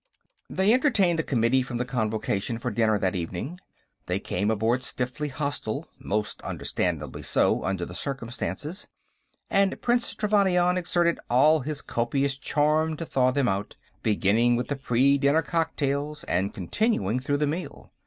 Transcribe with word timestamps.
They 0.49 0.73
entertained 0.73 1.19
the 1.19 1.23
committee 1.23 1.61
from 1.61 1.77
the 1.77 1.85
Convocation 1.85 2.57
for 2.57 2.71
dinner, 2.71 2.97
that 2.97 3.15
evening. 3.15 3.59
They 4.07 4.19
came 4.19 4.49
aboard 4.49 4.81
stiffly 4.81 5.27
hostile 5.27 5.85
most 5.99 6.41
understandably 6.41 7.21
so, 7.21 7.63
under 7.63 7.85
the 7.85 7.93
circumstances 7.93 8.87
and 9.47 9.79
Prince 9.79 10.15
Trevannion 10.15 10.75
exerted 10.75 11.19
all 11.29 11.59
his 11.59 11.83
copious 11.83 12.35
charm 12.39 12.97
to 12.97 13.05
thaw 13.05 13.29
them 13.29 13.47
out, 13.47 13.75
beginning 14.01 14.55
with 14.55 14.69
the 14.69 14.75
pre 14.75 15.19
dinner 15.19 15.43
cocktails 15.43 16.23
and 16.23 16.51
continuing 16.51 17.19
through 17.19 17.37
the 17.37 17.45
meal. 17.45 17.91